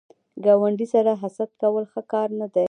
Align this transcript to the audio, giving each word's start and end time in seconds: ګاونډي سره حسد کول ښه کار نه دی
ګاونډي 0.43 0.87
سره 0.93 1.11
حسد 1.21 1.49
کول 1.61 1.83
ښه 1.91 2.01
کار 2.11 2.27
نه 2.39 2.47
دی 2.53 2.59